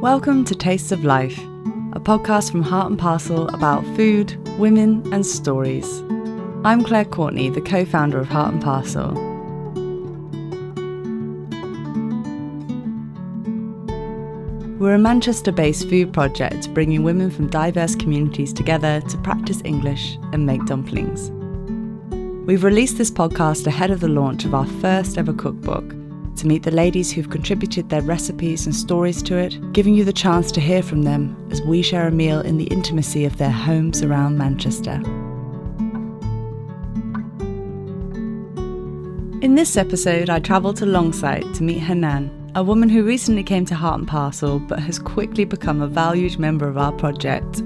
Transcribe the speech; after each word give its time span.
Welcome 0.00 0.46
to 0.46 0.54
Tastes 0.54 0.92
of 0.92 1.04
Life, 1.04 1.38
a 1.92 2.00
podcast 2.00 2.50
from 2.50 2.62
Heart 2.62 2.88
and 2.88 2.98
Parcel 2.98 3.48
about 3.48 3.84
food, 3.96 4.34
women, 4.58 5.06
and 5.12 5.26
stories. 5.26 6.00
I'm 6.64 6.82
Claire 6.82 7.04
Courtney, 7.04 7.50
the 7.50 7.60
co 7.60 7.84
founder 7.84 8.18
of 8.18 8.26
Heart 8.26 8.54
and 8.54 8.62
Parcel. 8.62 9.12
We're 14.78 14.94
a 14.94 14.98
Manchester 14.98 15.52
based 15.52 15.90
food 15.90 16.14
project 16.14 16.72
bringing 16.72 17.02
women 17.02 17.30
from 17.30 17.48
diverse 17.48 17.94
communities 17.94 18.54
together 18.54 19.02
to 19.02 19.18
practice 19.18 19.60
English 19.66 20.16
and 20.32 20.46
make 20.46 20.64
dumplings. 20.64 21.30
We've 22.46 22.64
released 22.64 22.96
this 22.96 23.10
podcast 23.10 23.66
ahead 23.66 23.90
of 23.90 24.00
the 24.00 24.08
launch 24.08 24.46
of 24.46 24.54
our 24.54 24.66
first 24.80 25.18
ever 25.18 25.34
cookbook 25.34 25.92
to 26.36 26.46
meet 26.46 26.62
the 26.62 26.70
ladies 26.70 27.12
who've 27.12 27.30
contributed 27.30 27.88
their 27.88 28.02
recipes 28.02 28.66
and 28.66 28.74
stories 28.74 29.22
to 29.24 29.36
it, 29.36 29.72
giving 29.72 29.94
you 29.94 30.04
the 30.04 30.12
chance 30.12 30.50
to 30.52 30.60
hear 30.60 30.82
from 30.82 31.02
them 31.02 31.36
as 31.50 31.62
we 31.62 31.82
share 31.82 32.06
a 32.06 32.10
meal 32.10 32.40
in 32.40 32.56
the 32.56 32.64
intimacy 32.64 33.24
of 33.24 33.36
their 33.36 33.50
homes 33.50 34.02
around 34.02 34.38
Manchester. 34.38 35.02
In 39.42 39.54
this 39.54 39.76
episode, 39.76 40.28
I 40.28 40.38
travel 40.38 40.74
to 40.74 40.84
Longsight 40.84 41.54
to 41.56 41.62
meet 41.62 41.78
Hanan, 41.78 42.52
a 42.54 42.62
woman 42.62 42.88
who 42.88 43.04
recently 43.04 43.42
came 43.42 43.64
to 43.66 43.74
Heart 43.74 44.00
and 44.00 44.08
Parcel 44.08 44.58
but 44.58 44.80
has 44.80 44.98
quickly 44.98 45.44
become 45.44 45.80
a 45.80 45.86
valued 45.86 46.38
member 46.38 46.68
of 46.68 46.76
our 46.76 46.92
project. 46.92 47.62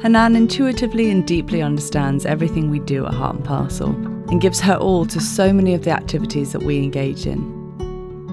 Hanan 0.00 0.34
intuitively 0.34 1.10
and 1.10 1.26
deeply 1.26 1.60
understands 1.60 2.24
everything 2.24 2.70
we 2.70 2.78
do 2.80 3.06
at 3.06 3.14
Heart 3.14 3.36
and 3.36 3.44
Parcel 3.44 3.90
and 4.30 4.40
gives 4.40 4.60
her 4.60 4.76
all 4.76 5.06
to 5.06 5.20
so 5.20 5.52
many 5.52 5.74
of 5.74 5.84
the 5.84 5.90
activities 5.90 6.52
that 6.52 6.62
we 6.62 6.78
engage 6.78 7.26
in. 7.26 7.57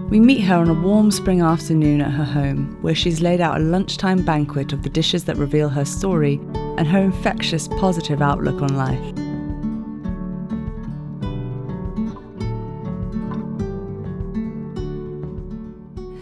We 0.09 0.19
meet 0.19 0.41
her 0.41 0.55
on 0.55 0.69
a 0.69 0.73
warm 0.73 1.11
spring 1.11 1.41
afternoon 1.41 2.01
at 2.01 2.11
her 2.11 2.23
home, 2.23 2.77
where 2.81 2.95
she's 2.95 3.21
laid 3.21 3.41
out 3.41 3.57
a 3.57 3.63
lunchtime 3.63 4.23
banquet 4.23 4.71
of 4.71 4.83
the 4.83 4.89
dishes 4.89 5.25
that 5.25 5.35
reveal 5.37 5.69
her 5.69 5.85
story 5.85 6.39
and 6.77 6.87
her 6.87 6.99
infectious 6.99 7.67
positive 7.67 8.21
outlook 8.21 8.61
on 8.61 8.75
life. 8.75 9.05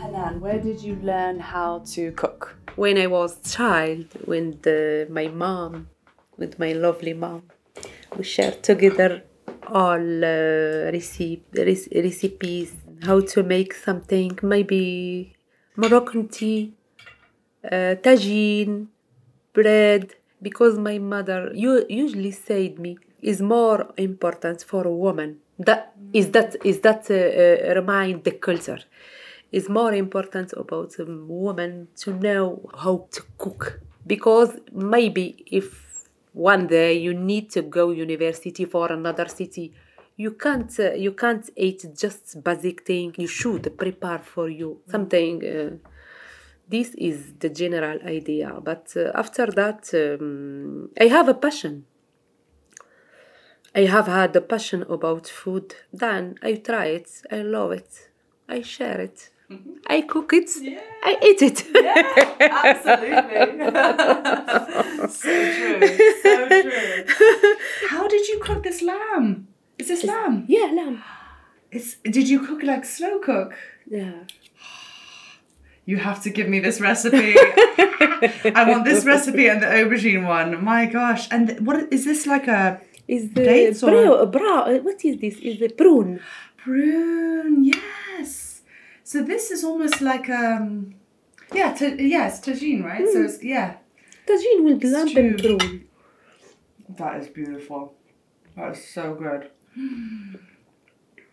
Hanan, 0.01 0.39
where 0.39 0.59
did 0.59 0.81
you 0.81 0.95
learn 1.03 1.39
how 1.39 1.79
to 1.93 2.11
cook? 2.13 2.57
when 2.75 2.97
I 2.97 3.07
was 3.07 3.39
child, 3.53 4.05
when 4.25 4.59
the, 4.61 5.07
my 5.09 5.27
mom, 5.27 5.89
with 6.37 6.57
my 6.57 6.73
lovely 6.73 7.13
mom, 7.13 7.43
we 8.17 8.23
shared 8.23 8.63
together 8.63 9.23
all 9.67 10.25
uh, 10.25 10.91
recipe, 10.91 11.43
rec- 11.55 11.87
recipes, 11.93 12.73
how 13.07 13.19
to 13.21 13.43
make 13.43 13.73
something, 13.73 14.37
maybe 14.41 15.35
Moroccan 15.75 16.27
tea, 16.27 16.73
uh, 17.65 17.95
tagine, 18.05 18.87
bread, 19.53 20.13
because 20.41 20.77
my 20.79 20.97
mother 20.99 21.51
u- 21.53 21.85
usually 21.89 22.31
said 22.31 22.79
me 22.79 22.97
is 23.21 23.41
more 23.41 23.93
important 23.97 24.63
for 24.63 24.85
a 24.87 24.95
woman. 25.05 25.39
That 25.59 25.93
is 26.13 26.31
that 26.31 26.55
is 26.65 26.79
that 26.81 27.01
uh, 27.09 27.15
uh, 27.15 27.75
remind 27.79 28.23
the 28.23 28.31
culture 28.31 28.79
is 29.51 29.69
more 29.69 29.93
important 29.93 30.53
about 30.53 30.97
a 30.99 31.05
woman 31.05 31.87
to 32.01 32.13
know 32.13 32.69
how 32.83 33.07
to 33.11 33.21
cook 33.37 33.79
because 34.07 34.51
maybe 34.71 35.43
if 35.51 35.67
one 36.33 36.67
day 36.67 36.93
you 36.93 37.13
need 37.13 37.51
to 37.51 37.61
go 37.61 37.91
university 37.91 38.65
for 38.65 38.91
another 38.91 39.27
city 39.27 39.71
you 40.15 40.31
can't 40.31 40.79
uh, 40.79 40.93
you 40.93 41.11
can't 41.11 41.49
eat 41.55 41.85
just 41.95 42.43
basic 42.43 42.85
thing 42.85 43.13
you 43.17 43.27
should 43.27 43.77
prepare 43.77 44.19
for 44.19 44.49
you 44.49 44.79
something 44.87 45.43
uh, 45.43 45.89
this 46.67 46.93
is 46.95 47.33
the 47.39 47.49
general 47.49 47.99
idea 48.05 48.59
but 48.63 48.93
uh, 48.95 49.11
after 49.15 49.47
that 49.47 49.89
um, 49.93 50.89
i 50.99 51.05
have 51.05 51.27
a 51.27 51.33
passion 51.33 51.85
i 53.75 53.81
have 53.81 54.07
had 54.07 54.35
a 54.35 54.41
passion 54.41 54.83
about 54.83 55.27
food 55.27 55.75
then 55.91 56.35
i 56.43 56.53
try 56.53 56.85
it 56.85 57.09
i 57.31 57.41
love 57.41 57.71
it 57.71 58.09
i 58.47 58.61
share 58.61 59.01
it 59.01 59.29
I 59.87 60.01
cook 60.01 60.33
it. 60.33 60.49
I 61.03 61.17
eat 61.21 61.41
it. 61.41 61.65
yeah, 61.75 61.93
Absolutely. 62.63 63.59
so 65.09 65.33
true. 65.53 66.13
So 66.23 66.47
true. 66.61 67.05
How 67.89 68.07
did 68.07 68.27
you 68.27 68.39
cook 68.39 68.63
this 68.63 68.81
lamb? 68.81 69.47
Is 69.77 69.87
this 69.87 70.03
lamb? 70.03 70.45
yeah, 70.47 70.71
lamb. 70.73 71.03
It's, 71.71 71.95
did 72.03 72.29
you 72.29 72.39
cook 72.45 72.61
like 72.63 72.85
slow 72.85 73.19
cook? 73.19 73.53
Yeah. 73.87 74.13
You 75.85 75.97
have 75.97 76.21
to 76.23 76.29
give 76.29 76.47
me 76.47 76.59
this 76.59 76.79
recipe. 76.79 77.33
I 77.37 78.65
want 78.67 78.85
this 78.85 79.03
recipe 79.05 79.47
and 79.47 79.61
the 79.61 79.67
aubergine 79.67 80.25
one. 80.25 80.63
My 80.63 80.85
gosh. 80.85 81.27
And 81.31 81.65
what 81.67 81.91
is 81.91 82.05
this 82.05 82.25
like 82.25 82.47
a 82.47 82.79
Is 83.07 83.33
the 83.33 83.43
Dates 83.43 83.83
or- 83.83 83.91
bra, 83.91 84.25
bra, 84.25 84.77
what 84.77 85.03
is 85.03 85.19
this? 85.19 85.35
Is 85.39 85.59
the 85.59 85.69
prune? 85.69 86.21
prune? 86.57 87.65
Yes. 87.65 88.61
So 89.03 89.21
this 89.23 89.51
is 89.51 89.63
almost 89.63 89.99
like 90.01 90.29
um 90.29 90.95
yeah, 91.53 91.73
ta- 91.73 91.97
yes, 91.99 92.39
tagine, 92.39 92.83
right? 92.83 93.05
So 93.11 93.23
it's 93.23 93.43
yeah. 93.43 93.75
Tagine 94.25 94.63
with 94.63 94.83
lamb 94.85 95.09
and 95.17 95.37
prune. 95.37 95.85
That 96.97 97.17
is 97.21 97.27
beautiful. 97.27 97.93
That 98.55 98.71
is 98.77 98.87
so 98.87 99.15
good. 99.15 99.49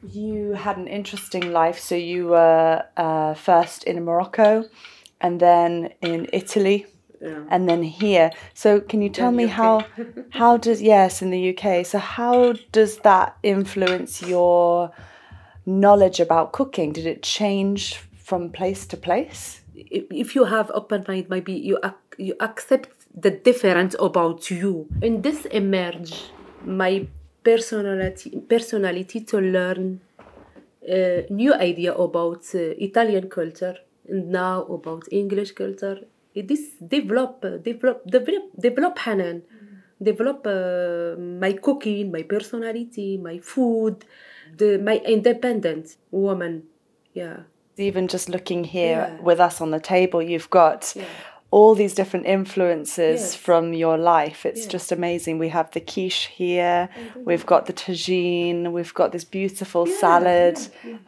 You 0.02 0.52
had 0.52 0.76
an 0.78 0.86
interesting 0.88 1.52
life. 1.52 1.78
So 1.78 1.94
you 1.94 2.28
were 2.28 2.82
uh, 2.96 3.34
first 3.34 3.84
in 3.84 4.02
Morocco, 4.04 4.64
and 5.20 5.38
then 5.40 5.90
in 6.00 6.26
Italy, 6.32 6.86
Yeah. 7.20 7.44
and 7.50 7.68
then 7.68 7.82
here. 7.82 8.30
So 8.54 8.80
can 8.80 9.02
you 9.02 9.10
tell 9.10 9.30
me 9.30 9.44
UK. 9.44 9.50
how 9.50 9.84
how 10.40 10.56
does 10.56 10.80
yes 10.80 11.20
in 11.22 11.30
the 11.30 11.42
UK? 11.54 11.84
So 11.86 11.98
how 11.98 12.54
does 12.72 12.96
that 12.98 13.36
influence 13.42 14.22
your 14.22 14.90
knowledge 15.66 16.18
about 16.20 16.52
cooking? 16.52 16.92
Did 16.92 17.06
it 17.06 17.22
change 17.22 17.96
from 18.16 18.50
place 18.50 18.86
to 18.86 18.96
place? 18.96 19.60
If, 19.74 20.34
you 20.34 20.44
have 20.44 20.70
open 20.74 21.04
mind, 21.08 21.26
maybe 21.28 21.52
you 21.52 21.78
ac- 21.84 22.16
you 22.18 22.34
accept 22.40 22.88
the 23.14 23.30
difference 23.30 23.94
about 24.00 24.50
you. 24.50 24.86
And 25.02 25.22
this 25.22 25.44
emerge 25.46 26.12
my 26.64 27.06
personality 27.42 28.30
personality 28.48 29.20
to 29.20 29.38
learn 29.40 30.00
uh, 30.88 31.22
new 31.30 31.54
idea 31.54 31.94
about 31.94 32.44
uh, 32.54 32.58
Italian 32.78 33.28
culture 33.28 33.76
and 34.08 34.30
now 34.30 34.62
about 34.64 35.04
English 35.10 35.52
culture. 35.52 35.98
This 36.34 36.60
develop 36.86 37.44
uh, 37.44 37.58
develop 37.58 38.02
develop 38.06 38.44
develop 38.58 38.98
Hanan, 38.98 39.42
develop 40.02 40.46
uh, 40.46 41.20
my 41.20 41.52
cooking, 41.54 42.12
my 42.12 42.22
personality, 42.22 43.16
my 43.18 43.38
food, 43.38 44.04
the 44.56 44.78
my 44.78 44.96
independent 44.98 45.96
woman. 46.10 46.64
Yeah. 47.14 47.38
Even 47.76 48.08
just 48.08 48.28
looking 48.28 48.64
here 48.64 49.08
Yeah. 49.18 49.20
with 49.22 49.40
us 49.40 49.60
on 49.60 49.70
the 49.70 49.80
table, 49.80 50.22
you've 50.22 50.50
got 50.50 50.92
Yeah. 50.94 51.04
All 51.52 51.74
these 51.74 51.94
different 51.94 52.26
influences 52.26 53.20
Yes. 53.20 53.34
from 53.34 53.72
your 53.74 53.98
life. 53.98 54.46
It's 54.46 54.64
Yeah. 54.64 54.70
just 54.70 54.92
amazing. 54.92 55.38
We 55.38 55.48
have 55.48 55.68
the 55.72 55.80
quiche 55.80 56.26
here, 56.26 56.88
we've 57.24 57.44
got 57.44 57.66
the 57.66 57.72
tagine, 57.72 58.70
we've 58.70 58.94
got 58.94 59.10
this 59.10 59.24
beautiful 59.24 59.84
salad, 59.86 60.58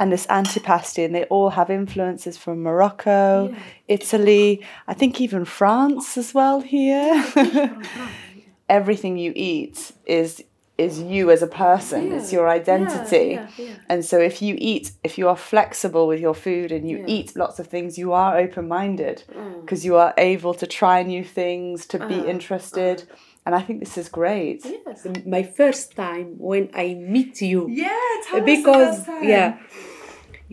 and 0.01 0.11
this 0.11 0.27
antipasti, 0.27 1.05
and 1.05 1.15
they 1.15 1.25
all 1.25 1.51
have 1.51 1.71
influences 1.71 2.37
from 2.37 2.63
Morocco, 2.63 3.51
Yeah. 3.53 3.59
Italy, 3.89 4.61
I 4.89 4.95
think 4.95 5.21
even 5.21 5.45
France 5.45 6.19
as 6.19 6.35
well 6.35 6.61
here. 6.61 7.13
Oh, 7.37 7.79
Everything 8.69 9.19
you 9.19 9.33
eat 9.37 9.93
is 10.07 10.43
is 10.87 10.95
you 11.15 11.31
as 11.35 11.43
a 11.43 11.53
person. 11.67 12.03
It's 12.17 12.33
your 12.37 12.47
identity. 12.61 13.27
Yeah, 13.35 13.49
yeah, 13.59 13.65
yeah. 13.67 13.91
And 13.91 14.01
so 14.11 14.17
if 14.31 14.37
you 14.47 14.55
eat, 14.73 14.85
if 15.09 15.13
you 15.19 15.27
are 15.33 15.41
flexible 15.53 16.05
with 16.11 16.21
your 16.27 16.35
food 16.47 16.69
and 16.77 16.83
you 16.91 16.97
Yeah. 16.99 17.15
eat 17.15 17.29
lots 17.43 17.57
of 17.61 17.67
things, 17.75 17.91
you 18.03 18.09
are 18.23 18.33
open 18.45 18.65
minded 18.79 19.17
Mm. 19.29 19.61
because 19.63 19.81
you 19.89 19.95
are 20.05 20.13
able 20.33 20.55
to 20.63 20.67
try 20.81 20.97
new 21.15 21.25
things, 21.41 21.77
to 21.93 21.99
be 22.13 22.19
Uh, 22.21 22.35
interested. 22.35 22.97
And 23.45 23.53
I 23.59 23.61
think 23.67 23.77
this 23.85 23.97
is 24.03 24.09
great. 24.21 24.61
Yes. 24.65 25.07
My 25.39 25.43
first 25.59 25.87
time 26.07 26.29
when 26.51 26.65
I 26.85 26.87
meet 27.15 27.35
you. 27.53 27.61
Yeah, 27.85 28.41
because 28.53 28.95
yeah 29.35 29.49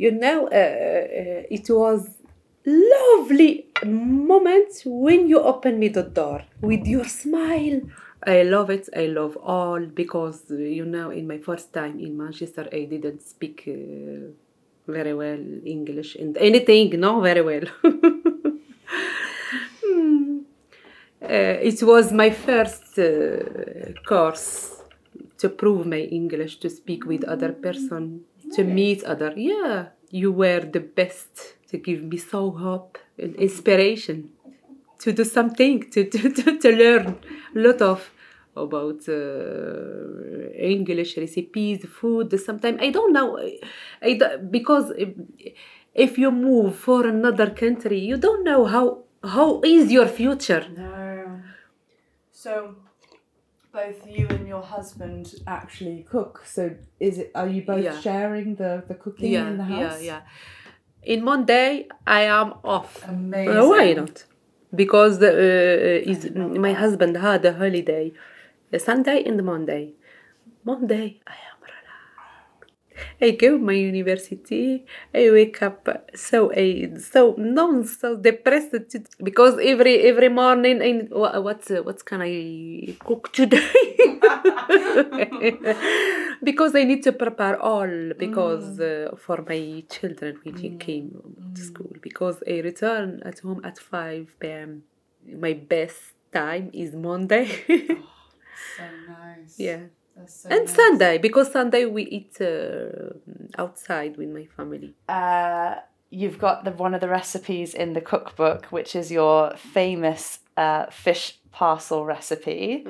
you 0.04 0.12
know 0.24 0.40
uh, 0.48 1.04
uh, 1.22 1.58
it 1.58 1.66
was 1.70 2.00
lovely 2.66 3.54
moment 3.86 4.72
when 4.86 5.28
you 5.32 5.40
open 5.40 5.74
me 5.80 5.88
the 6.00 6.04
door 6.20 6.40
with 6.62 6.84
your 6.94 7.06
smile 7.06 7.82
i 8.38 8.44
love 8.44 8.70
it 8.78 8.86
i 8.96 9.06
love 9.20 9.36
all 9.56 9.84
because 10.02 10.40
you 10.50 10.86
know 10.86 11.10
in 11.20 11.26
my 11.28 11.38
first 11.38 11.68
time 11.80 12.00
in 12.00 12.12
manchester 12.24 12.66
i 12.80 12.82
didn't 12.94 13.22
speak 13.22 13.58
uh, 13.68 14.32
very 14.98 15.14
well 15.14 15.44
english 15.66 16.16
and 16.16 16.38
anything 16.38 16.88
no 17.00 17.12
very 17.30 17.44
well 17.52 17.66
Hmm. 19.82 20.40
uh, 21.22 21.28
it 21.70 21.82
was 21.84 22.12
my 22.12 22.30
first 22.30 23.00
uh, 23.00 23.94
course 24.08 24.80
to 25.40 25.50
prove 25.50 25.86
my 25.86 26.02
English, 26.02 26.58
to 26.60 26.70
speak 26.70 27.06
with 27.06 27.24
other 27.24 27.54
person, 27.54 28.22
to 28.56 28.64
meet 28.64 29.04
other. 29.04 29.34
Yeah, 29.36 29.88
you 30.12 30.32
were 30.32 30.60
the 30.60 30.82
best 30.82 31.56
to 31.70 31.78
give 31.78 32.04
me 32.04 32.18
so 32.18 32.52
hope 32.52 32.98
and 33.18 33.36
inspiration 33.36 34.32
to 35.00 35.14
do 35.14 35.24
something, 35.24 35.90
to, 35.92 36.04
to, 36.14 36.30
to, 36.30 36.58
to 36.58 36.70
learn 36.72 37.18
a 37.56 37.60
lot 37.60 37.82
of 37.82 38.12
about 38.68 39.02
uh, 39.08 40.52
English 40.76 41.12
recipes, 41.18 41.80
food. 42.00 42.28
Sometimes 42.40 42.78
I 42.82 42.90
don't 42.98 43.14
know, 43.18 43.30
I, 44.02 44.14
don't- 44.20 44.52
because 44.52 44.92
if, 45.06 45.10
if 45.94 46.12
you 46.18 46.32
move 46.32 46.76
for 46.88 47.06
another 47.16 47.50
country, 47.64 48.00
you 48.00 48.18
don't 48.18 48.44
know 48.50 48.62
how 48.66 48.86
how 49.36 49.62
is 49.78 49.92
your 49.98 50.08
future. 50.20 50.64
No. 50.78 51.42
So 52.32 52.52
both 53.74 54.00
you 54.08 54.26
and 54.36 54.48
your 54.48 54.62
husband 54.76 55.24
actually 55.46 56.00
cook. 56.14 56.34
So 56.46 56.62
is 57.00 57.16
it 57.22 57.32
are 57.36 57.48
you 57.56 57.62
both 57.72 57.84
Yeah. 57.84 58.00
sharing 58.08 58.50
the, 58.56 58.72
the 58.90 58.96
cooking 59.04 59.32
Yeah, 59.34 59.50
in 59.52 59.58
the 59.58 59.64
house? 59.64 60.02
yeah. 60.02 60.22
yeah. 60.22 61.14
In 61.14 61.24
Monday, 61.24 61.88
I 62.20 62.22
am 62.42 62.50
off. 62.76 62.92
Amazing. 63.08 63.58
Uh, 63.58 63.68
why 63.72 63.94
not? 63.94 64.16
Because 64.84 65.14
the, 65.24 65.32
uh, 65.32 66.12
is 66.12 66.20
my 66.68 66.74
husband 66.74 67.14
had 67.18 67.42
a 67.46 67.54
holiday, 67.54 68.12
the 68.72 68.80
Sunday 68.80 69.24
and 69.24 69.38
the 69.40 69.44
Monday. 69.44 69.94
Monday, 70.64 71.20
I 71.26 71.36
am 71.50 71.58
relaxed. 71.62 72.74
I 73.22 73.32
go 73.32 73.58
my 73.58 73.74
university. 73.74 74.86
I 75.14 75.30
wake 75.32 75.62
up 75.62 75.88
so 76.16 76.52
I 76.54 76.92
so 77.00 77.36
non 77.38 77.86
so 77.86 78.16
depressed 78.18 78.72
to- 78.92 79.04
because 79.24 79.58
every 79.62 80.02
every 80.02 80.30
morning 80.30 80.82
I 80.82 81.08
what 81.12 81.66
what 81.86 82.06
can 82.06 82.22
I 82.22 82.96
cook 83.00 83.32
today? 83.34 83.72
because 86.44 86.76
I 86.76 86.84
need 86.84 87.04
to 87.04 87.14
prepare 87.14 87.60
all 87.62 88.14
because 88.18 88.80
mm. 88.80 89.14
uh, 89.14 89.16
for 89.16 89.44
my 89.48 89.84
children 89.90 90.40
when 90.44 90.56
they 90.56 90.70
mm. 90.70 90.80
came 90.80 91.10
to 91.56 91.62
mm. 91.62 91.66
school 91.66 91.94
because 92.02 92.44
I 92.48 92.60
return 92.60 93.22
at 93.26 93.40
home 93.40 93.62
at 93.64 93.80
5 93.80 94.36
p.m. 94.40 94.84
My 95.26 95.54
best 95.54 96.14
time 96.32 96.70
is 96.74 96.94
Monday. 96.96 97.48
Oh. 97.70 97.98
So 98.78 98.84
nice. 99.08 99.56
yeah. 99.58 99.80
That's 100.16 100.42
so 100.42 100.50
And 100.50 100.66
nice. 100.66 100.76
Sunday 100.76 101.18
because 101.18 101.52
Sunday 101.52 101.86
we 101.86 102.04
eat 102.04 102.38
uh, 102.42 103.14
outside 103.58 104.18
with 104.18 104.30
my 104.30 104.46
family. 104.58 104.94
uh, 105.08 105.76
you've 106.12 106.40
got 106.40 106.64
the 106.66 106.72
one 106.72 106.94
of 106.96 107.02
the 107.02 107.08
recipes 107.08 107.74
in 107.76 107.94
the 107.94 108.02
cookbook, 108.02 108.66
which 108.72 108.96
is 108.96 109.12
your 109.12 109.56
famous 109.56 110.40
uh, 110.58 110.86
fish 111.06 111.38
parcel 111.52 112.04
recipe. 112.04 112.86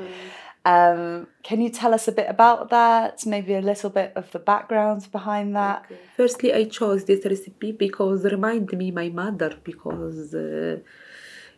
Um, 0.66 1.28
can 1.44 1.62
you 1.62 1.70
tell 1.70 1.94
us 1.94 2.08
a 2.08 2.12
bit 2.12 2.28
about 2.30 2.70
that? 2.70 3.26
Maybe 3.26 3.54
a 3.56 3.62
little 3.62 3.90
bit 3.90 4.12
of 4.16 4.32
the 4.32 4.40
background 4.40 5.02
behind 5.12 5.56
that. 5.56 5.86
Firstly, 6.18 6.54
I 6.54 6.66
chose 6.66 7.06
this 7.06 7.26
recipe 7.26 7.72
because 7.72 8.24
remind 8.26 8.72
me 8.74 8.92
my 8.92 9.10
mother 9.10 9.52
because 9.64 10.34
uh, 10.34 10.78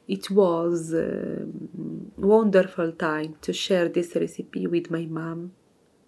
it 0.08 0.30
was 0.30 0.94
um 0.94 2.12
wonderful 2.18 2.92
time 2.94 3.36
to 3.42 3.54
share 3.54 3.88
this 3.90 4.16
recipe 4.16 4.68
with 4.68 4.92
my 4.92 5.06
mom. 5.06 5.54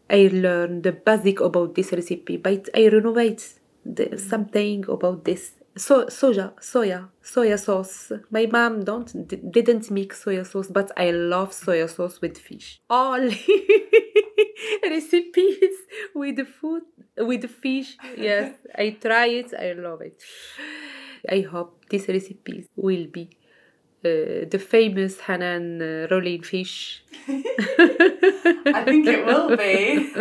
I 0.09 0.29
learned 0.31 0.83
the 0.83 0.91
basic 0.91 1.39
about 1.39 1.75
this 1.75 1.91
recipe, 1.91 2.37
but 2.37 2.69
I 2.75 2.87
renovate 2.87 3.53
the, 3.85 4.17
something 4.17 4.85
about 4.89 5.23
this. 5.25 5.53
So 5.75 6.05
soja, 6.05 6.53
soya, 6.59 7.09
soya 7.23 7.57
sauce. 7.57 8.11
My 8.29 8.45
mom 8.45 8.83
don't 8.83 9.09
didn't 9.51 9.89
make 9.89 10.13
soya 10.13 10.45
sauce, 10.45 10.67
but 10.67 10.91
I 10.95 11.09
love 11.11 11.51
soya 11.51 11.89
sauce 11.89 12.21
with 12.21 12.37
fish. 12.37 12.79
All 12.89 13.19
recipes 14.83 15.75
with 16.13 16.47
food 16.47 16.83
with 17.17 17.49
fish. 17.49 17.97
Yes, 18.17 18.53
I 18.75 18.97
try 19.01 19.27
it. 19.27 19.53
I 19.57 19.73
love 19.73 20.01
it. 20.01 20.21
I 21.27 21.41
hope 21.41 21.85
this 21.89 22.07
recipe 22.07 22.67
will 22.75 23.07
be 23.07 23.29
uh, 24.05 24.45
the 24.49 24.59
famous 24.59 25.19
Hanan 25.21 25.81
uh, 25.81 26.07
rolling 26.11 26.41
fish. 26.43 27.03
I 27.27 28.83
think 28.85 29.07
it 29.07 29.25
will 29.25 29.55
be. 29.57 30.11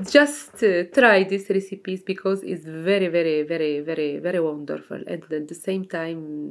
Just 0.10 0.62
uh, 0.64 0.82
try 0.92 1.22
these 1.22 1.48
recipes 1.48 2.02
because 2.02 2.42
it's 2.42 2.64
very, 2.64 3.06
very, 3.06 3.42
very, 3.42 3.80
very, 3.80 4.18
very 4.18 4.40
wonderful 4.40 4.96
and 5.06 5.22
at 5.32 5.46
the 5.46 5.54
same 5.54 5.84
time 5.84 6.50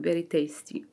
very 0.00 0.24
tasty. 0.24 0.84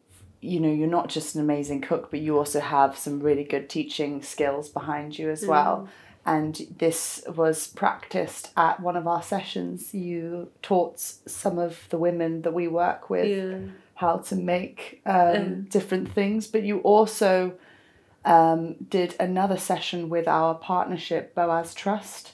you 0.42 0.60
know, 0.60 0.72
you're 0.72 0.88
not 0.88 1.10
just 1.10 1.36
an 1.36 1.42
amazing 1.42 1.82
cook, 1.82 2.10
but 2.12 2.20
you 2.22 2.38
also 2.38 2.60
have 2.62 2.98
some 2.98 3.20
really 3.20 3.44
good 3.44 3.70
teaching 3.70 4.22
skills 4.22 4.70
behind 4.70 5.18
you 5.20 5.30
as 5.30 5.46
well. 5.46 5.90
And 6.26 6.56
this 6.78 7.24
was 7.28 7.68
practiced 7.68 8.52
at 8.56 8.80
one 8.80 8.96
of 8.96 9.08
our 9.08 9.24
sessions. 9.24 9.94
You 9.94 10.50
taught 10.62 11.00
some 11.00 11.58
of 11.58 11.88
the 11.90 11.98
women 11.98 12.44
that 12.44 12.54
we 12.54 12.68
work 12.68 13.10
with 13.10 13.28
Yeah. 13.28 13.58
How 14.00 14.16
to 14.16 14.36
make 14.36 15.02
um, 15.06 15.66
different 15.70 16.10
things, 16.14 16.48
but 16.48 16.64
you 16.64 16.80
also 16.80 17.52
um, 18.24 18.76
did 18.98 19.14
another 19.20 19.58
session 19.58 20.08
with 20.08 20.26
our 20.26 20.56
partnership, 20.56 21.36
Boaz 21.36 21.74
Trust. 21.74 22.32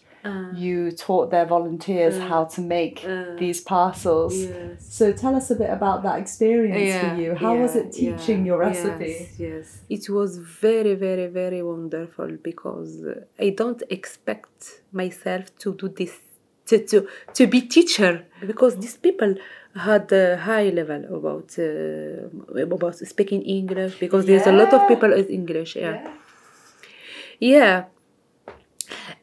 you 0.55 0.91
taught 0.91 1.29
their 1.29 1.45
volunteers 1.45 2.17
how 2.31 2.43
to 2.55 2.61
make 2.61 2.97
these 3.37 3.61
parcels. 3.61 4.35
Yes. 4.35 4.85
So 4.99 5.13
tell 5.13 5.35
us 5.35 5.47
a 5.51 5.55
bit 5.55 5.71
about 5.79 6.01
that 6.03 6.17
experience 6.19 6.91
for 7.03 7.21
you. 7.21 7.35
How 7.35 7.55
was 7.55 7.75
it 7.75 7.91
teaching 7.91 8.39
yeah, 8.39 8.49
your 8.49 8.59
recipe? 8.59 9.15
Yes, 9.19 9.39
yes. 9.39 9.67
It 9.97 10.09
was 10.09 10.37
very, 10.37 10.95
very, 11.07 11.27
very 11.27 11.61
wonderful 11.61 12.29
because 12.49 13.03
uh, 13.03 13.21
I 13.39 13.49
don't 13.61 13.83
expect 13.97 14.81
myself 14.91 15.43
to 15.59 15.75
do 15.81 15.87
this, 15.89 16.13
to, 16.67 16.85
to, 16.85 17.07
to 17.33 17.47
be 17.47 17.61
teacher 17.61 18.25
because 18.45 18.77
these 18.77 18.97
people 18.97 19.35
had 19.75 20.11
a 20.11 20.37
high 20.37 20.69
level 20.69 21.03
about 21.17 21.57
uh, 21.59 22.61
about 22.61 22.95
speaking 22.95 23.41
English 23.41 23.99
because 23.99 24.25
there's 24.25 24.47
a 24.47 24.51
lot 24.51 24.73
of 24.73 24.87
people 24.87 25.11
is 25.11 25.27
English. 25.29 25.75
Yeah. 25.75 26.07
yeah. 27.39 27.85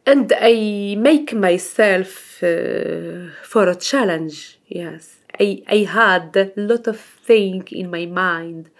And 0.04 0.32
I 0.38 0.96
make 0.98 1.32
myself 1.32 2.42
uh, 2.42 3.30
for 3.42 3.68
a 3.68 3.74
challenge. 3.74 4.58
Yes, 4.66 5.20
I 5.40 5.62
I 5.68 5.78
had 5.88 6.36
a 6.36 6.52
lot 6.56 6.86
of 6.86 7.00
thing 7.00 7.66
in 7.70 7.90
my 7.90 8.06
mind. 8.06 8.70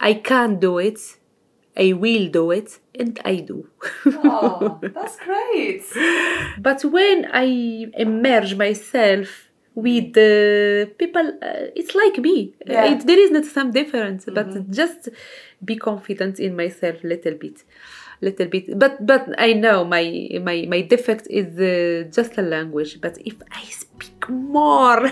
I 0.00 0.14
can't 0.14 0.58
do 0.58 0.78
it. 0.78 1.00
I 1.76 1.92
will 1.92 2.28
do 2.28 2.50
it, 2.52 2.78
and 2.98 3.18
I 3.24 3.36
do. 3.36 3.68
Oh, 4.06 4.78
that's 4.94 5.16
great. 5.16 5.82
but 6.58 6.84
when 6.84 7.28
I 7.32 7.90
immerse 7.94 8.54
myself 8.54 9.48
with 9.74 10.12
the 10.12 10.90
people, 10.98 11.26
uh, 11.42 11.66
it's 11.74 11.94
like 11.94 12.18
me. 12.18 12.54
Yeah. 12.66 12.92
It, 12.92 13.06
there 13.06 13.18
is 13.18 13.30
not 13.30 13.44
some 13.44 13.72
difference, 13.72 14.26
but 14.26 14.70
just 14.70 15.08
be 15.64 15.76
confident 15.76 16.38
in 16.38 16.54
myself 16.56 17.02
a 17.02 17.06
little 17.06 17.34
bit, 17.34 17.64
little 18.20 18.46
bit. 18.46 18.78
But 18.78 19.04
but 19.04 19.28
I 19.38 19.52
know 19.54 19.84
my 19.84 20.28
my 20.42 20.66
my 20.68 20.82
defect 20.82 21.26
is 21.28 21.58
uh, 21.58 22.08
just 22.10 22.38
a 22.38 22.42
language. 22.42 23.00
But 23.00 23.18
if 23.18 23.34
I 23.50 23.64
speak 23.64 23.93
more, 24.28 25.00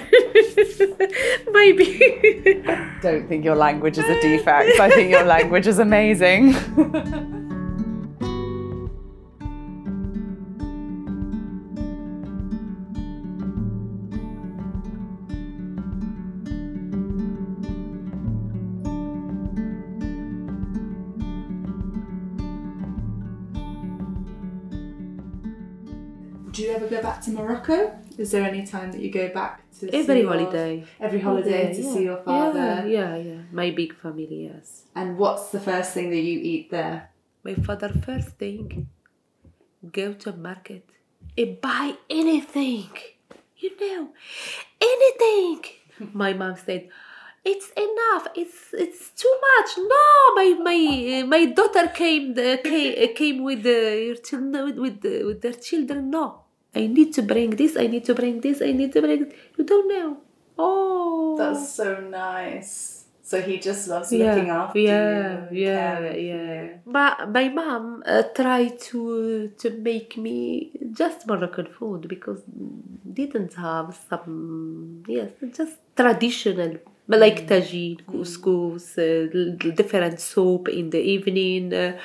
maybe. 1.52 2.62
I 2.66 2.99
Don't 3.02 3.28
think 3.28 3.45
your 3.45 3.57
language 3.57 3.99
is 3.99 4.04
a 4.04 4.21
defect. 4.21 4.78
I 4.81 4.90
think 4.90 5.11
your 5.11 5.25
language 5.25 5.66
is 5.66 5.78
amazing. 5.78 6.54
Do 26.52 26.62
you 26.62 26.71
ever 26.73 26.87
go 26.87 27.00
back 27.00 27.23
to 27.23 27.31
Morocco? 27.31 28.01
Is 28.19 28.31
there 28.31 28.45
any 28.45 28.64
time 28.66 28.92
that 28.92 29.00
you 29.00 29.11
go 29.11 29.28
back 29.33 29.62
to 29.78 29.90
see 29.90 29.90
Every 29.92 30.21
your- 30.21 30.33
holiday. 30.33 30.85
Every 31.00 31.21
holiday 31.21 31.73
to 31.75 31.83
Yeah, 31.83 31.92
see 31.95 32.04
your 32.04 32.23
father. 32.23 32.87
Yeah, 32.88 33.16
yeah, 33.16 33.16
yeah. 33.16 33.40
My 33.52 33.71
big 33.71 33.95
family, 33.95 34.50
yes. 34.52 34.85
And 34.95 35.19
what's 35.19 35.50
the 35.50 35.61
first 35.61 35.92
thing 35.95 36.11
that 36.11 36.21
you 36.31 36.38
eat 36.40 36.71
there? 36.71 37.11
My 37.45 37.54
father 37.54 37.88
first 37.88 38.31
thing 38.38 38.88
go 39.92 40.12
to 40.12 40.33
market 40.33 40.88
and 41.37 41.61
buy 41.61 41.95
anything. 42.09 42.88
You 43.57 43.71
know, 43.81 44.09
anything. 44.81 45.61
My 46.12 46.33
mom 46.33 46.57
said, 46.57 46.88
"It's 47.45 47.71
enough. 47.76 48.26
It's 48.35 48.61
it's 48.73 49.11
too 49.11 49.35
much." 49.49 49.71
No, 49.78 50.04
my 50.38 50.49
my 50.69 51.21
uh, 51.23 51.26
my 51.26 51.47
daughter 51.47 51.87
came 51.88 52.35
the, 52.35 52.61
came, 52.64 53.14
came 53.14 53.42
with 53.45 53.62
the 53.62 53.78
your 54.07 54.16
children 54.16 54.64
with 54.64 54.78
with, 54.78 55.00
the, 55.00 55.25
with 55.25 55.40
their 55.42 55.52
children. 55.54 56.11
No, 56.11 56.41
I 56.75 56.87
need 56.87 57.12
to 57.14 57.23
bring 57.23 57.50
this. 57.50 57.76
I 57.76 57.87
need 57.87 58.05
to 58.07 58.14
bring 58.14 58.41
this. 58.41 58.62
I 58.62 58.73
need 58.73 58.93
to 58.93 59.00
bring. 59.00 59.33
You 59.59 59.64
don't 59.64 59.88
know. 59.88 60.17
Oh, 60.59 61.37
that's 61.37 61.75
so 61.75 62.00
nice. 62.00 63.05
So 63.23 63.41
he 63.41 63.59
just 63.59 63.88
loves 63.88 64.12
yeah, 64.12 64.35
looking 64.35 64.50
after 64.50 64.79
yeah, 64.79 65.49
you. 65.50 65.64
yeah, 65.64 65.97
for 65.97 66.17
yeah. 66.19 66.69
But 66.85 67.31
my 67.31 67.49
mom 67.49 68.02
uh, 68.05 68.25
tried 68.35 68.79
to 68.93 69.52
to 69.59 69.71
make 69.71 70.17
me 70.17 70.71
just 70.93 71.26
Moroccan 71.26 71.67
food 71.67 72.09
because 72.09 72.43
didn't 73.21 73.55
have 73.55 73.97
some 74.11 75.02
yes 75.09 75.31
just 75.57 75.76
traditional 75.97 76.79
like 77.09 77.47
tagine, 77.47 78.00
couscous, 78.07 78.97
uh, 78.99 79.73
different 79.75 80.21
soup 80.21 80.69
in 80.69 80.91
the 80.91 81.00
evening. 81.00 81.73
Uh, 81.75 81.99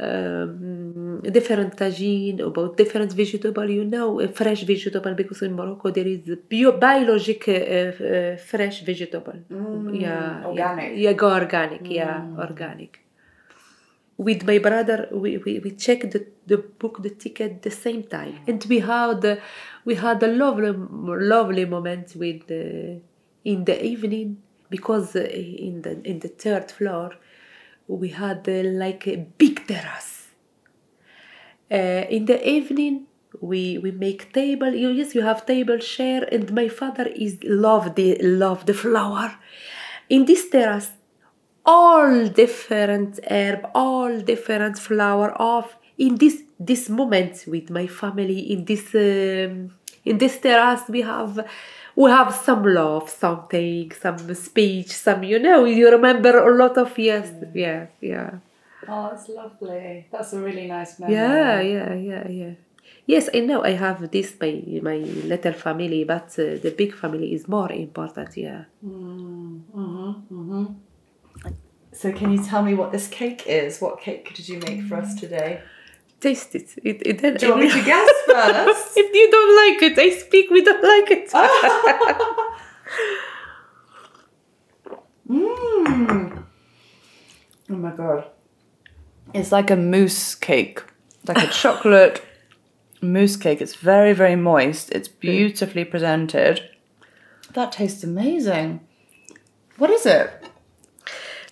um, 0.00 1.20
different 1.22 1.76
tagine 1.76 2.40
about 2.40 2.76
different 2.76 3.12
vegetable 3.12 3.68
you 3.68 3.84
know 3.84 4.26
fresh 4.28 4.62
vegetable 4.62 5.14
because 5.14 5.42
in 5.42 5.54
morocco 5.54 5.90
there 5.90 6.06
is 6.06 6.20
bio- 6.50 6.78
biologic 6.78 7.48
uh, 7.48 7.52
uh, 7.52 8.36
fresh 8.36 8.82
vegetable. 8.82 9.38
Yeah 9.50 10.44
organic. 10.46 10.96
yeah, 10.96 11.10
yeah 11.10 11.22
organic 11.22 11.90
yeah 11.90 12.22
organic. 12.38 13.00
With 14.16 14.44
my 14.44 14.58
brother 14.58 15.08
we, 15.12 15.38
we, 15.38 15.60
we 15.60 15.70
checked 15.72 16.10
the, 16.10 16.26
the 16.46 16.58
book 16.58 17.02
the 17.02 17.10
ticket 17.10 17.62
the 17.62 17.70
same 17.70 18.02
time. 18.04 18.38
And 18.46 18.64
we 18.68 18.80
had 18.80 19.40
we 19.84 19.94
had 19.94 20.22
a 20.22 20.28
lovely 20.28 20.72
lovely 20.72 21.64
moment 21.64 22.14
with 22.16 22.42
uh, 22.50 23.00
in 23.44 23.64
the 23.64 23.84
evening 23.84 24.42
because 24.70 25.16
uh, 25.16 25.20
in 25.20 25.82
the 25.82 26.00
in 26.04 26.18
the 26.20 26.28
third 26.28 26.70
floor 26.70 27.12
we 27.88 28.08
had 28.08 28.48
uh, 28.48 28.62
like 28.84 29.06
a 29.08 29.16
big 29.16 29.66
terrace. 29.66 30.28
Uh, 31.70 32.04
in 32.08 32.26
the 32.26 32.38
evening 32.48 33.06
we 33.40 33.78
we 33.78 33.90
make 33.90 34.32
table. 34.32 34.72
You 34.72 34.90
yes 34.90 35.14
you 35.14 35.22
have 35.22 35.44
table 35.46 35.78
share 35.78 36.22
and 36.30 36.52
my 36.52 36.68
father 36.68 37.06
is 37.06 37.38
love 37.42 37.94
the 37.94 38.16
love 38.22 38.66
the 38.66 38.74
flower. 38.74 39.34
In 40.08 40.24
this 40.24 40.48
terrace 40.48 40.90
all 41.68 42.28
different 42.28 43.20
herb 43.30 43.68
all 43.74 44.20
different 44.20 44.78
flower 44.78 45.30
of 45.32 45.76
in 45.98 46.16
this 46.16 46.42
this 46.58 46.88
moment 46.88 47.44
with 47.46 47.68
my 47.68 47.86
family 47.86 48.40
in 48.52 48.64
this 48.64 48.94
um, 48.94 49.70
in 50.04 50.16
this 50.16 50.38
terrace 50.38 50.84
we 50.88 51.02
have 51.02 51.44
we 51.98 52.06
have 52.18 52.30
some 52.46 52.62
love 52.80 53.06
something 53.24 53.90
some 54.04 54.20
speech 54.46 54.90
some 55.06 55.20
you 55.32 55.38
know 55.46 55.64
you 55.64 55.90
remember 55.96 56.32
a 56.38 56.54
lot 56.62 56.74
of 56.84 56.90
yes 56.98 57.26
mm. 57.30 57.50
yeah 57.64 57.86
yeah 58.00 58.30
Oh, 58.90 59.10
it's 59.12 59.28
lovely. 59.28 60.06
That's 60.10 60.32
a 60.32 60.40
really 60.40 60.66
nice 60.66 60.98
memory. 60.98 61.16
yeah 61.16 61.60
yeah 61.60 61.94
yeah 62.10 62.28
yeah 62.28 62.54
yes 63.12 63.28
i 63.34 63.40
know 63.40 63.60
i 63.70 63.72
have 63.84 63.98
this 64.10 64.28
my 64.40 64.52
my 64.88 64.98
little 65.32 65.52
family 65.52 66.04
but 66.04 66.28
uh, 66.38 66.56
the 66.64 66.72
big 66.80 66.94
family 66.94 67.34
is 67.36 67.42
more 67.48 67.70
important 67.72 68.30
yeah 68.36 68.62
mm, 68.82 69.60
mm-hmm, 69.74 70.10
mm-hmm. 70.34 70.64
So 72.00 72.12
can 72.12 72.30
you 72.30 72.40
tell 72.44 72.62
me 72.62 72.74
what 72.74 72.92
this 72.92 73.08
cake 73.08 73.42
is? 73.46 73.80
What 73.80 74.00
cake 74.00 74.32
did 74.36 74.48
you 74.48 74.58
make 74.60 74.82
for 74.82 74.96
us 74.96 75.14
mm. 75.14 75.20
today? 75.20 75.62
Taste 76.20 76.54
it 76.54 76.68
it, 76.84 77.02
it 77.06 77.22
then 77.22 77.34
Do 77.36 77.46
you 77.46 77.52
want 77.52 77.64
me 77.64 77.70
to 77.72 77.84
guess 77.84 78.10
first? 78.26 78.96
if 78.96 79.14
you 79.14 79.30
don't 79.30 79.54
like 79.62 79.82
it 79.88 79.98
i 79.98 80.10
speak 80.10 80.50
we 80.50 80.62
don't 80.62 80.82
like 80.82 81.10
it 81.10 81.30
Mmm. 85.28 86.44
Oh 87.70 87.74
my 87.74 87.90
god. 87.90 88.24
It's 89.34 89.52
like 89.52 89.70
a 89.70 89.76
mousse 89.76 90.34
cake. 90.34 90.82
Like 91.26 91.36
a 91.36 91.46
chocolate 91.62 92.24
mousse 93.02 93.36
cake. 93.36 93.60
It's 93.60 93.74
very, 93.74 94.14
very 94.14 94.36
moist. 94.36 94.90
It's 94.90 95.06
beautifully 95.08 95.84
presented. 95.84 96.62
That 97.52 97.72
tastes 97.72 98.02
amazing. 98.02 98.80
What 99.76 99.90
is 99.90 100.06
it? 100.06 100.30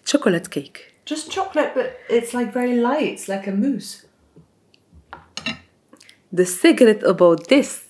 chocolate 0.07 0.49
cake 0.51 0.95
Just 1.05 1.31
chocolate, 1.31 1.73
but 1.75 1.99
it's 2.09 2.33
like 2.33 2.51
very 2.53 2.77
light. 2.77 3.09
It's 3.13 3.29
like 3.29 3.47
a 3.47 3.53
mousse. 3.53 4.06
The 6.37 6.47
secret 6.47 7.03
about 7.03 7.49
this 7.49 7.87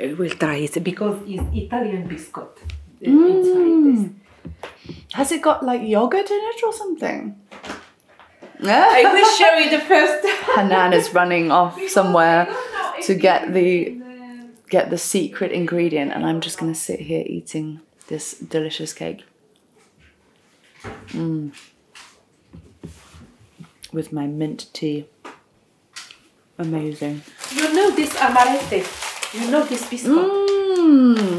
I 0.00 0.14
will 0.14 0.30
try 0.30 0.56
it 0.56 0.82
because 0.84 1.16
it's 1.26 1.42
Italian 1.52 2.06
biscuit 2.06 2.54
this. 3.00 4.10
Has 5.12 5.32
it 5.32 5.42
got 5.42 5.64
like 5.64 5.82
yogurt 5.82 6.30
in 6.30 6.40
it 6.40 6.62
or 6.62 6.72
something? 6.72 7.38
I 8.64 9.04
will 9.12 9.36
show 9.36 9.54
you 9.58 9.70
the 9.70 9.84
first. 9.84 10.26
Hanan 10.56 10.92
is 10.92 11.14
running 11.14 11.50
off 11.50 11.80
somewhere 11.88 12.48
to 13.02 13.14
get 13.14 13.52
the 13.52 14.00
get 14.70 14.90
the 14.90 14.98
secret 14.98 15.52
ingredient, 15.52 16.12
and 16.12 16.24
I'm 16.26 16.40
just 16.40 16.58
gonna 16.58 16.74
sit 16.74 17.00
here 17.00 17.24
eating 17.26 17.80
this 18.08 18.34
delicious 18.38 18.92
cake. 18.92 19.24
Mm. 21.08 21.52
With 23.92 24.12
my 24.12 24.26
mint 24.26 24.66
tea. 24.72 25.06
Amazing. 26.58 27.22
You 27.54 27.72
know 27.74 27.90
this 27.94 28.10
amaretti. 28.14 28.82
You 29.34 29.50
know 29.50 29.62
this 29.64 29.88
biscuit. 29.88 30.10
Mmm. 30.10 31.38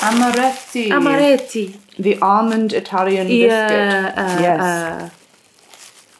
Amaretti. 0.00 0.88
Amaretti. 0.88 1.76
The 1.98 2.18
almond 2.20 2.72
Italian 2.72 3.26
biscuit. 3.28 3.50
Yeah. 3.50 4.12
Uh, 4.16 4.40
yes. 4.40 4.60
uh, 4.60 5.10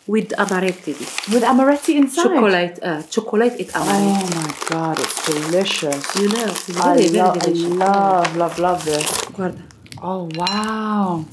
with 0.07 0.29
amaretti. 0.39 0.95
With 1.33 1.43
amaretti 1.43 1.97
inside. 1.97 2.23
Chocolate. 2.23 2.79
Uh, 2.83 3.03
chocolate 3.11 3.57
with 3.59 3.73
amaretti. 3.73 4.23
Oh 4.23 4.31
my 4.37 4.55
god, 4.69 4.99
it's 4.99 5.27
delicious. 5.27 6.15
You 6.17 6.29
know, 6.29 6.45
it's 6.45 6.71
I, 6.79 6.95
very, 6.95 7.09
very 7.09 7.29
I 7.29 7.39
delicious. 7.39 7.75
love, 7.75 8.37
love, 8.37 8.59
love 8.59 8.85
this. 8.85 9.07
Guarda. 9.35 9.63
Oh 10.03 10.29
wow. 10.35 11.25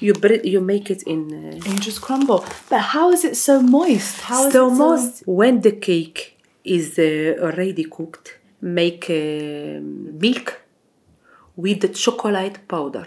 You 0.00 0.12
bre- 0.14 0.44
you 0.44 0.60
make 0.60 0.90
it 0.90 1.02
in. 1.02 1.20
Uh, 1.32 1.50
And 1.64 1.66
you 1.66 1.78
just 1.90 2.00
crumble. 2.00 2.44
But 2.70 2.80
how 2.94 3.10
is 3.12 3.24
it 3.24 3.36
so 3.36 3.60
moist? 3.62 4.20
How 4.20 4.46
is 4.46 4.52
so 4.52 4.68
it 4.68 4.74
most 4.74 5.22
when 5.26 5.60
the 5.60 5.72
cake 5.72 6.38
is 6.64 6.98
uh, 6.98 7.36
already 7.46 7.84
cooked, 7.84 8.38
make 8.60 9.04
uh, 9.10 9.80
milk 10.24 10.62
with 11.56 11.80
the 11.80 11.88
chocolate 11.88 12.58
powder, 12.68 13.06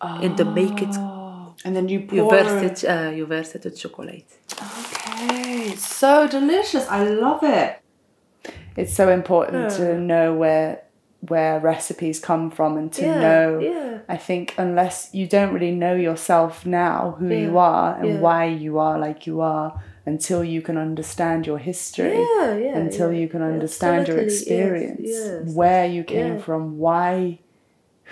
and 0.00 0.36
then 0.36 0.54
make 0.54 0.80
it. 0.82 0.94
Oh. 0.96 1.54
And 1.64 1.74
then 1.76 1.88
you 1.88 2.00
pour 2.00 2.16
You 2.18 2.30
verse 2.30 2.62
it. 2.62 2.84
Uh, 2.84 3.10
you 3.10 3.26
verse 3.26 3.54
it 3.54 3.64
with 3.64 3.78
chocolate. 3.78 4.26
Okay, 4.52 5.74
so 5.76 6.26
delicious. 6.28 6.86
I 6.88 7.04
love 7.04 7.42
it. 7.42 7.80
It's 8.76 8.92
so 8.94 9.08
important 9.08 9.70
to 9.76 9.98
know 9.98 10.34
where 10.34 10.83
where 11.28 11.60
recipes 11.60 12.18
come 12.20 12.50
from 12.50 12.76
and 12.76 12.92
to 12.92 13.02
Yeah, 13.04 13.20
know 13.20 13.58
yeah. 13.60 13.98
I 14.08 14.16
think 14.16 14.54
unless 14.58 15.10
you 15.12 15.26
don't 15.26 15.52
really 15.54 15.70
know 15.84 15.94
yourself 15.94 16.66
now 16.66 17.16
who 17.18 17.28
you 17.34 17.58
are 17.58 17.96
and 17.98 18.08
yeah. 18.08 18.18
why 18.20 18.46
you 18.46 18.78
are 18.78 18.98
like 18.98 19.26
you 19.26 19.40
are 19.40 19.80
until 20.06 20.44
you 20.44 20.60
can 20.60 20.76
understand 20.76 21.46
your 21.46 21.58
history 21.58 22.18
Yeah, 22.36 22.56
yeah, 22.56 22.76
until 22.76 23.12
yeah. 23.12 23.20
you 23.20 23.28
can 23.28 23.42
understand 23.42 24.08
your 24.08 24.18
Absolutely, 24.18 24.32
yes, 24.34 24.40
experience 24.42 25.00
yes. 25.46 25.54
where 25.54 25.86
you 25.86 26.04
came 26.04 26.34
Yeah. 26.34 26.38
from 26.46 26.78
why 26.78 27.40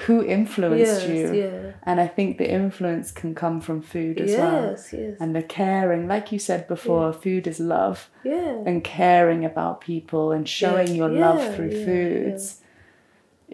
who 0.07 0.25
influenced 0.25 1.03
Yes, 1.07 1.09
you 1.09 1.35
yeah. 1.35 1.73
and 1.83 2.01
I 2.01 2.07
think 2.07 2.39
the 2.39 2.51
influence 2.51 3.13
can 3.13 3.35
come 3.35 3.61
from 3.61 3.83
food 3.83 4.19
as 4.23 4.31
well 4.39 4.75
and 5.21 5.37
the 5.37 5.43
caring 5.43 6.09
like 6.09 6.33
you 6.33 6.39
said 6.39 6.67
before 6.67 7.13
food 7.13 7.47
is 7.47 7.61
love 7.61 8.09
Yeah. 8.25 8.63
and 8.65 8.83
caring 8.83 9.45
about 9.45 9.83
people 9.83 10.33
and 10.33 10.49
showing 10.49 10.89
Yeah, 10.89 10.95
your 10.95 11.09
love 11.11 11.55
through 11.55 11.73
yeah, 11.77 11.85
foods 11.85 12.62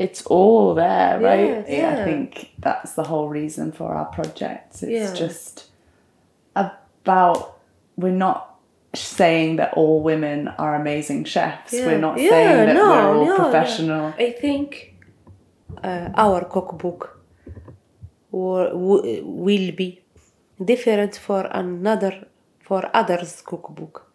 it's 0.05 0.23
all 0.27 0.75
there 0.75 1.19
right 1.21 1.51
Yes, 1.51 1.67
yeah. 1.69 1.91
i 1.93 2.05
think 2.05 2.29
that's 2.67 2.93
the 2.95 3.03
whole 3.11 3.29
reason 3.41 3.73
for 3.73 3.89
our 3.99 4.07
project 4.19 4.71
it's 4.83 4.83
Yeah. 4.83 5.13
just 5.15 5.55
about 6.65 7.59
we're 7.97 8.23
not 8.29 8.41
saying 8.95 9.57
that 9.57 9.71
all 9.75 10.03
women 10.03 10.49
are 10.59 10.75
amazing 10.75 11.25
chefs 11.25 11.73
we're 11.73 11.99
not 12.09 12.17
Yeah, 12.19 12.31
saying 12.31 12.67
that 12.67 12.75
no, 12.75 12.89
we're 12.91 13.09
all 13.09 13.25
no, 13.27 13.37
no. 13.37 13.43
professional 13.43 14.05
I 14.19 14.31
think 14.45 14.95
uh, 15.85 16.09
our 16.25 16.45
cookbook 16.45 17.21
will, 18.31 18.71
will 18.79 19.03
will 19.45 19.73
be 19.73 20.01
different 20.65 21.17
for 21.17 21.43
another 21.53 22.27
for 22.61 22.83
others 22.95 23.43
cookbook. 23.43 24.08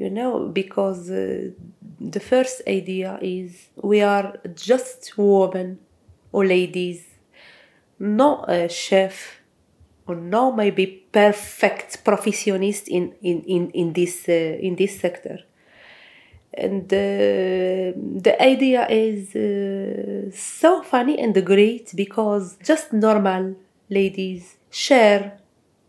You 0.00 0.08
know, 0.08 0.48
because 0.48 1.10
uh, 1.10 1.50
the 2.00 2.20
first 2.20 2.62
idea 2.66 3.18
is 3.20 3.68
we 3.76 4.00
are 4.00 4.38
just 4.54 5.12
women 5.18 5.78
or 6.32 6.46
ladies, 6.46 7.04
not 7.98 8.48
a 8.48 8.66
chef 8.70 9.42
or 10.06 10.16
no 10.16 10.52
maybe 10.52 10.86
perfect 11.12 12.02
professionist 12.02 12.88
in 12.88 13.14
in 13.20 13.42
in, 13.42 13.70
in 13.72 13.92
this 13.92 14.26
uh, 14.26 14.66
in 14.66 14.74
this 14.76 14.98
sector. 14.98 15.38
And 16.54 16.90
uh, 16.92 17.92
the 18.26 18.36
idea 18.40 18.88
is 18.88 19.36
uh, 19.36 20.34
so 20.34 20.82
funny 20.82 21.18
and 21.18 21.34
great 21.44 21.92
because 21.94 22.56
just 22.64 22.94
normal 22.94 23.54
ladies 23.90 24.56
share 24.70 25.38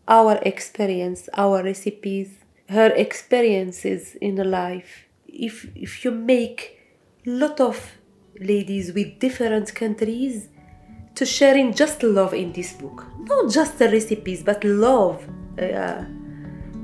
our 0.06 0.38
experience 0.42 1.30
our 1.34 1.62
recipes 1.62 2.41
her 2.72 2.90
experiences 3.06 4.16
in 4.20 4.36
life 4.36 5.06
if 5.26 5.54
if 5.74 6.04
you 6.04 6.10
make 6.10 6.78
lot 7.26 7.60
of 7.60 7.76
ladies 8.40 8.92
with 8.92 9.18
different 9.18 9.74
countries 9.74 10.48
to 11.14 11.26
sharing 11.26 11.74
just 11.74 12.02
love 12.02 12.32
in 12.34 12.52
this 12.52 12.72
book. 12.72 13.04
Not 13.28 13.50
just 13.50 13.78
the 13.78 13.88
recipes, 13.88 14.42
but 14.42 14.64
love. 14.64 15.26
Uh, 15.58 16.04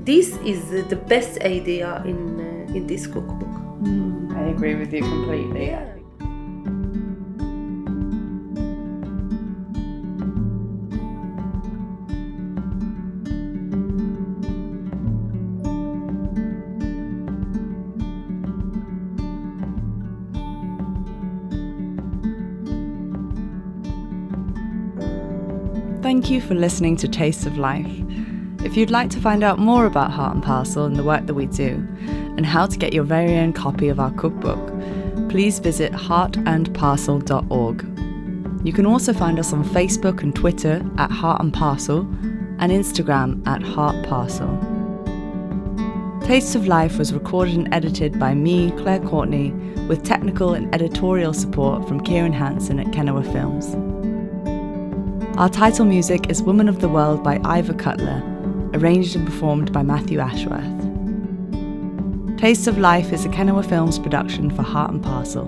this 0.03 0.37
is 0.45 0.87
the 0.87 0.95
best 0.95 1.41
idea 1.41 2.01
in 2.05 2.39
uh, 2.39 2.75
in 2.77 2.87
this 2.87 3.07
cookbook. 3.07 3.55
Mm, 3.81 4.35
I 4.35 4.43
agree 4.53 4.75
with 4.75 4.93
you 4.93 5.01
completely. 5.01 5.67
Yeah. 5.67 5.88
Thank 26.01 26.29
you 26.29 26.39
for 26.39 26.55
listening 26.55 26.95
to 26.97 27.09
Tastes 27.09 27.45
of 27.45 27.57
Life. 27.57 27.85
If 28.63 28.77
you'd 28.77 28.89
like 28.89 29.09
to 29.09 29.19
find 29.19 29.43
out 29.43 29.59
more 29.59 29.85
about 29.85 30.11
Heart 30.11 30.35
and 30.35 30.43
Parcel 30.43 30.85
and 30.85 30.95
the 30.95 31.03
work 31.03 31.25
that 31.25 31.33
we 31.33 31.45
do, 31.45 31.85
and 32.37 32.45
how 32.45 32.67
to 32.67 32.77
get 32.77 32.93
your 32.93 33.03
very 33.03 33.37
own 33.37 33.51
copy 33.51 33.89
of 33.89 33.99
our 33.99 34.11
cookbook, 34.11 34.65
please 35.29 35.59
visit 35.59 35.91
heartandparcel.org. 35.91 38.65
You 38.65 38.71
can 38.71 38.85
also 38.85 39.11
find 39.11 39.39
us 39.39 39.51
on 39.51 39.65
Facebook 39.65 40.23
and 40.23 40.33
Twitter 40.33 40.81
at 40.97 41.11
Heart 41.11 41.41
and 41.41 41.53
Parcel 41.53 41.99
and 42.59 42.71
Instagram 42.71 43.45
at 43.45 43.61
Heart 43.61 44.07
Parcel. 44.07 44.57
Tastes 46.25 46.55
of 46.55 46.65
Life 46.65 46.97
was 46.97 47.13
recorded 47.13 47.55
and 47.55 47.73
edited 47.73 48.17
by 48.17 48.33
me, 48.33 48.71
Claire 48.71 49.01
Courtney, 49.01 49.51
with 49.89 50.05
technical 50.05 50.53
and 50.53 50.73
editorial 50.73 51.33
support 51.33 51.85
from 51.89 51.99
Kieran 51.99 52.31
Hansen 52.31 52.79
at 52.79 52.87
Kennewa 52.87 53.29
Films. 53.33 53.75
Our 55.39 55.47
title 55.47 55.85
music 55.85 56.29
is 56.29 56.43
Woman 56.43 56.67
of 56.67 56.81
the 56.81 56.89
World 56.89 57.23
by 57.23 57.39
Ivor 57.45 57.73
Cutler, 57.73 58.21
arranged 58.73 59.15
and 59.15 59.25
performed 59.25 59.71
by 59.71 59.83
Matthew 59.83 60.19
Ashworth. 60.19 60.65
Taste 62.37 62.67
of 62.67 62.77
Life 62.77 63.13
is 63.13 63.23
a 63.23 63.29
Kennewa 63.29 63.63
Films 63.63 63.99
production 63.99 64.51
for 64.51 64.63
Heart 64.63 64.91
and 64.91 65.01
Parcel. 65.01 65.45